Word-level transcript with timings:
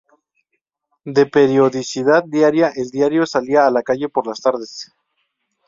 De 1.05 1.27
periodicidad 1.27 2.23
diaria, 2.23 2.71
el 2.75 2.89
diario 2.89 3.27
salía 3.27 3.67
a 3.67 3.71
la 3.71 3.83
calle 3.83 4.09
por 4.09 4.25
las 4.25 4.41
tardes. 4.41 4.91